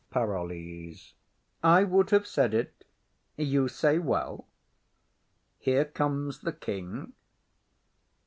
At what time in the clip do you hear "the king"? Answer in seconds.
6.39-7.13